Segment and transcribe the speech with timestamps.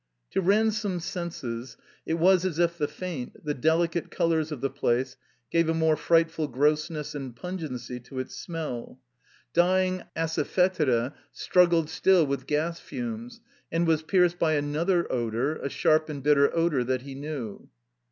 [0.31, 4.69] To Ransome's senses it was as if the faint, the deli cate colors of the
[4.71, 5.15] place
[5.51, 8.99] gave a more frightftd gross ness and pungency to its smell.
[9.53, 13.41] Djring asafetida struggled still with gas fumes,
[13.71, 17.69] and was pierced by another odor, a sharp and bitter odor that he knew.